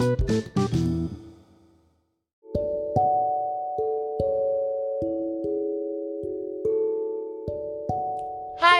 [0.00, 0.08] Hi,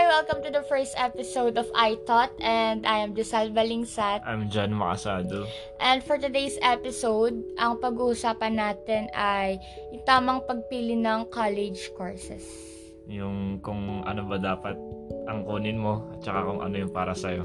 [0.09, 4.25] welcome to the first episode of I Thought and I am Giselle Balingsat.
[4.25, 5.45] I'm John Makasado.
[5.77, 9.61] And for today's episode, ang pag-uusapan natin ay
[9.93, 12.49] yung tamang pagpili ng college courses.
[13.05, 14.73] Yung kung ano ba dapat
[15.29, 17.45] ang kunin mo at saka kung ano yung para sa'yo.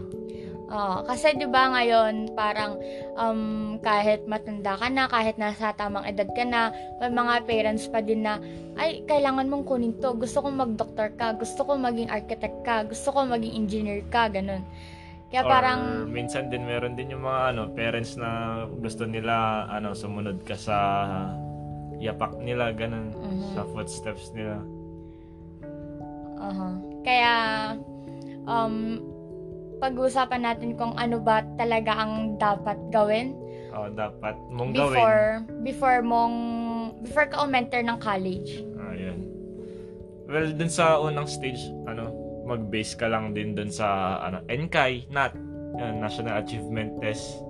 [0.66, 2.82] Oo, kasi 'di ba ngayon parang
[3.16, 8.02] um, kahit matanda ka na, kahit nasa tamang edad ka na, may mga parents pa
[8.02, 8.42] din na
[8.74, 10.18] ay kailangan mong kunin to.
[10.18, 14.66] Gusto kong mag-doctor ka, gusto kong maging architect ka, gusto kong maging engineer ka, ganun.
[15.30, 19.94] Kaya Or parang minsan din meron din yung mga ano parents na gusto nila ano
[19.94, 20.78] sumunod ka sa
[22.02, 23.54] yapak nila ganun Mhm.
[23.54, 24.62] sa footsteps nila.
[26.42, 26.70] Aha.
[27.02, 27.34] Kaya,
[28.46, 29.02] um,
[29.86, 33.38] pag-uusapan natin kung ano ba talaga ang dapat gawin
[33.76, 34.96] Oh, dapat mong gawin.
[34.96, 35.26] before,
[35.68, 36.36] before mong,
[37.04, 38.64] before ka umenter ng college.
[38.80, 39.28] Ayan.
[40.32, 42.08] Well, dun sa unang stage, ano,
[42.48, 45.36] mag-base ka lang din dun sa ano, NCAI, NAT,
[45.76, 47.44] yan, National Achievement Test.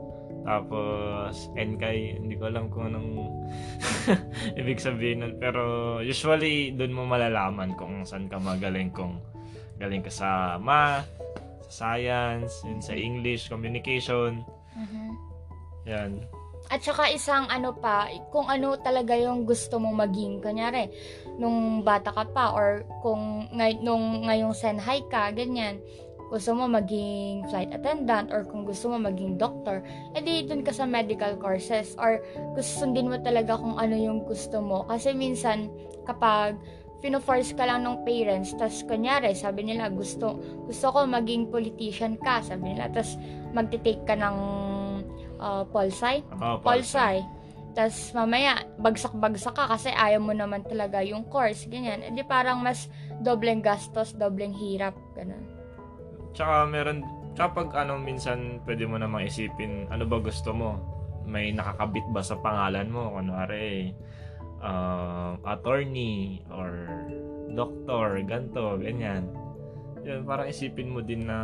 [0.50, 3.30] Tapos, NCAI, hindi ko alam kung anong
[4.60, 5.34] ibig sabihin nun.
[5.38, 5.62] Pero,
[6.02, 8.90] usually, dun mo malalaman kung saan ka magaling.
[8.90, 9.22] Kung
[9.78, 11.06] galing ka sa math,
[11.70, 14.46] sa science, yun, sa English, communication.
[14.78, 15.18] Mhm.
[15.90, 16.12] Yan.
[16.66, 20.42] At saka isang ano pa, kung ano talaga yung gusto mong maging.
[20.42, 20.90] Kunyari,
[21.38, 25.78] nung bata ka pa or kung ngay, nung ngayong senhay ka, ganyan.
[26.26, 29.86] Gusto mo maging flight attendant or kung gusto mo maging doctor,
[30.18, 32.18] edi dun ka sa medical courses or
[32.58, 34.90] gusto sundin mo talaga kung ano yung gusto mo.
[34.90, 35.70] Kasi minsan,
[36.10, 36.58] kapag
[37.04, 42.42] fino-force ka lang ng parents, tas kunyari, sabi nila, gusto, gusto ko maging politician ka,
[42.42, 43.20] sabi nila, tas
[43.52, 44.38] magte-take ka ng
[45.38, 47.22] uh, polsci, Oh, polsci.
[47.76, 52.00] tas mamaya, bagsak-bagsak ka kasi ayaw mo naman talaga yung course, ganyan.
[52.00, 52.88] E di parang mas
[53.20, 55.44] dobleng gastos, dobleng hirap, ganun.
[56.32, 57.04] Tsaka meron,
[57.36, 60.80] kapag ano, minsan pwede mo namang isipin, ano ba gusto mo?
[61.28, 63.12] May nakakabit ba sa pangalan mo?
[63.12, 63.92] Kunwari,
[64.64, 66.55] uh, attorney or
[67.56, 69.32] doctor, ganto, ganyan.
[70.06, 71.40] Yun, parang isipin mo din na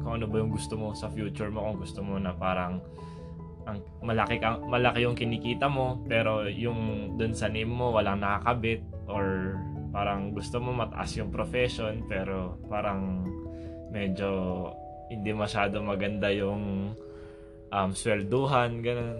[0.00, 2.80] kung ano ba yung gusto mo sa future mo, kung gusto mo na parang
[3.62, 8.82] ang malaki ka, malaki yung kinikita mo pero yung dun sa name mo walang nakakabit
[9.06, 9.54] or
[9.94, 13.22] parang gusto mo mataas yung profession pero parang
[13.94, 14.66] medyo
[15.12, 16.96] hindi masyado maganda yung
[17.72, 19.18] um, swelduhan, ganun.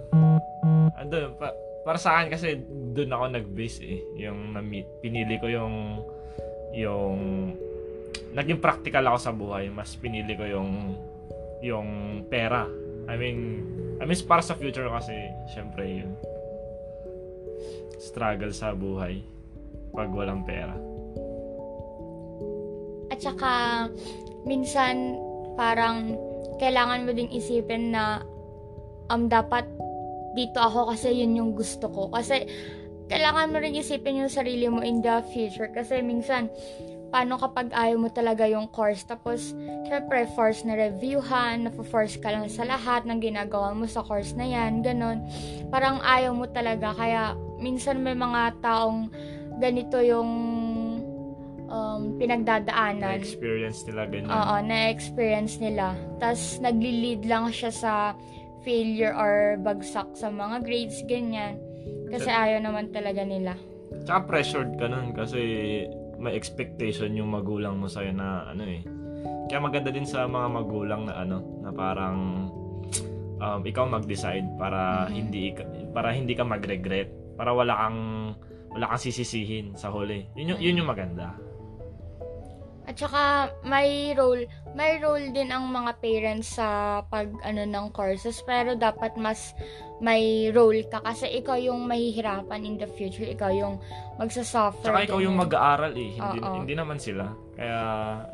[0.97, 1.51] Ando, pa,
[1.83, 2.63] para sa akin kasi
[2.95, 4.01] doon ako nag-base eh.
[4.27, 6.03] Yung na-meet, pinili ko yung
[6.73, 7.19] yung
[8.33, 9.69] naging practical ako sa buhay.
[9.69, 10.97] Mas pinili ko yung
[11.63, 11.89] yung
[12.27, 12.67] pera.
[13.07, 13.39] I mean,
[13.99, 15.15] I mean para sa future kasi
[15.51, 16.15] syempre yun.
[18.03, 19.23] Struggle sa buhay
[19.93, 20.75] pag walang pera.
[23.13, 23.53] At saka,
[24.49, 25.21] minsan,
[25.55, 26.17] parang,
[26.57, 28.25] kailangan mo ding isipin na,
[29.13, 29.69] um, dapat,
[30.33, 32.09] dito ako kasi yun yung gusto ko.
[32.13, 32.49] Kasi,
[33.13, 35.69] kailangan mo rin isipin yung sarili mo in the future.
[35.69, 36.49] Kasi, minsan,
[37.13, 39.53] paano kapag ayaw mo talaga yung course, tapos,
[39.85, 44.49] syempre, force na reviewhan, na-force ka lang sa lahat ng ginagawa mo sa course na
[44.49, 45.21] yan, ganon.
[45.69, 49.13] Parang ayaw mo talaga, kaya, minsan may mga taong
[49.61, 50.31] ganito yung
[51.69, 53.21] um, pinagdadaanan.
[53.21, 54.33] Na-experience nila ganyan.
[54.33, 55.93] Oo, na-experience nila.
[56.17, 57.93] Tapos, nagli-lead lang siya sa
[58.63, 61.59] failure or bagsak sa mga grades, ganyan.
[62.09, 63.55] Kasi ayaw naman talaga nila.
[64.05, 65.41] Tsaka pressured ka nun kasi
[66.19, 68.83] may expectation yung magulang mo sa'yo na ano eh.
[69.51, 72.49] Kaya maganda din sa mga magulang na ano, na parang
[73.43, 75.13] um, ikaw mag-decide para Mhm.
[75.13, 75.43] hindi
[75.91, 78.01] para hindi ka mag-regret, para wala kang
[78.73, 80.25] wala kang sisisihin sa huli.
[80.39, 81.37] Yun yung, yun yung maganda.
[82.83, 84.43] At saka, may role,
[84.75, 89.55] may role din ang mga parents sa pag, ano, ng courses, pero dapat mas
[90.03, 93.79] may role ka kasi ikaw yung mahihirapan in the future, ikaw yung
[94.19, 94.83] magsasuffer.
[94.83, 96.59] Tsaka ikaw yung mag-aaral eh, hindi, Oo.
[96.59, 97.31] hindi naman sila.
[97.55, 97.81] Kaya,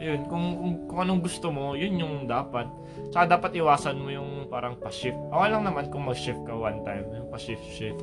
[0.01, 2.65] yun, kung, kung, kung anong gusto mo, yun yung dapat.
[3.13, 5.21] Tsaka dapat iwasan mo yung parang pa-shift.
[5.29, 8.01] Okay lang naman kung mag-shift ka one time, yung pa-shift-shift.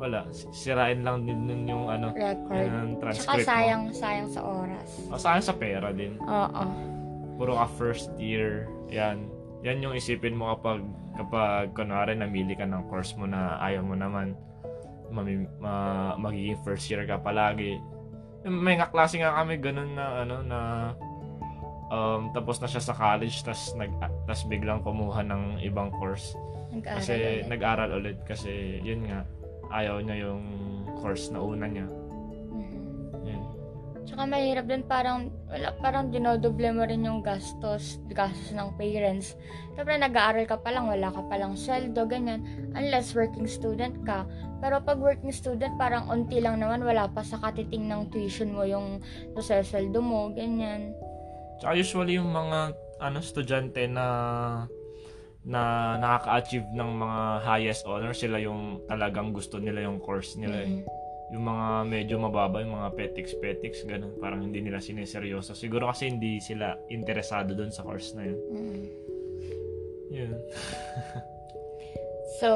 [0.00, 2.64] Wala, si- sirain lang din nun yung ano, record.
[2.64, 4.88] yung transcript sayang, sayang sa oras.
[5.04, 5.12] mo.
[5.12, 6.16] O, sayang sa pera din.
[6.24, 6.64] Oo.
[7.36, 9.28] Puro ka first year, yan.
[9.60, 10.80] Yan yung isipin mo kapag,
[11.20, 14.32] kapag, kunwari, namili ka ng course mo na ayaw mo naman,
[15.12, 15.72] mami, ma,
[16.16, 17.76] magiging first year ka palagi.
[18.40, 20.58] May nga klase nga kami ganun na, ano, na,
[21.92, 23.92] um, tapos na siya sa college, tas, nag,
[24.24, 26.32] tas biglang kumuha ng ibang course.
[26.72, 27.44] Nag-aral Kasi ulit.
[27.50, 29.26] nag-aral ulit kasi yun nga,
[29.70, 30.42] ayaw niya yung
[30.98, 31.86] course na una niya.
[32.50, 32.80] Mhm.
[33.24, 33.42] Yun.
[34.04, 39.38] Tsaka mahirap din parang, wala, parang dinodoble mo rin yung gastos, gastos ng parents.
[39.78, 42.42] Siyempre nag-aaral ka pa lang, wala ka pa lang sweldo, ganyan.
[42.74, 44.26] Unless working student ka.
[44.60, 48.66] Pero pag working student, parang unti lang naman, wala pa sa katiting ng tuition mo
[48.66, 48.98] yung
[49.38, 50.92] sweldo mo, ganyan.
[51.60, 54.06] Tsaka usually yung mga ano estudyante na
[55.44, 60.68] na nakaka-achieve ng mga highest honor sila yung talagang gusto nila yung course nila eh.
[60.68, 60.84] Mhm.
[61.30, 65.54] Yung mga medyo mababa, yung mga petics petics ganun, parang hindi nila sineseryoso.
[65.54, 68.40] Siguro kasi hindi sila interesado doon sa course na yun.
[68.50, 68.84] Mhm.
[70.10, 70.32] Yun.
[72.40, 72.50] So,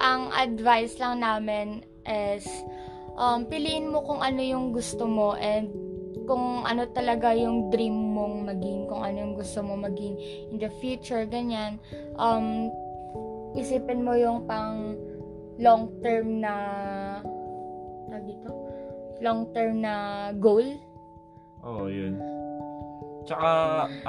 [0.00, 2.48] ang advice lang namin is
[3.20, 5.68] um, piliin mo kung ano yung gusto mo and
[6.24, 10.14] kung ano talaga yung dream mong maging, kung ano yung gusto mo maging
[10.52, 11.80] in the future, ganyan.
[12.20, 12.68] Um,
[13.56, 14.94] isipin mo yung pang
[15.56, 16.54] long term na
[18.10, 18.48] tawag dito?
[19.20, 19.94] Long term na
[20.36, 20.64] goal.
[21.64, 22.16] Oo, yun.
[23.28, 23.50] Tsaka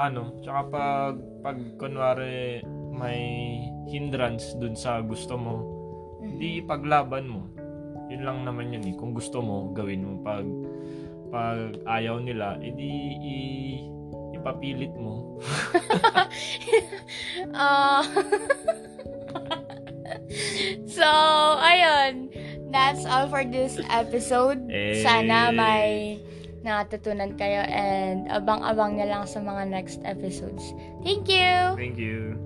[0.00, 1.14] ano, tsaka pag
[1.44, 3.20] pag kunwari may
[3.88, 5.54] hindrance dun sa gusto mo,
[6.22, 6.38] Mhm.
[6.40, 7.42] di paglaban mo.
[8.08, 8.94] Yun lang naman yun eh.
[8.96, 10.12] Kung gusto mo, gawin mo.
[10.24, 10.46] Pag
[11.32, 13.38] pag ayaw nila, edi i,
[14.42, 15.14] ipapilit mo.
[17.52, 18.00] Ah.
[20.96, 21.08] so,
[21.60, 22.32] ayun.
[22.72, 24.64] That's all for this episode.
[24.72, 25.04] Eh.
[25.04, 26.16] Sana may
[26.64, 30.72] natutunan kayo and abang-abang na lang sa mga next episodes.
[31.04, 31.76] Thank you!
[31.76, 32.38] Thank you.